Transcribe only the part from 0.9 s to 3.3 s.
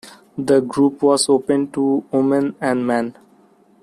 was open to women and men.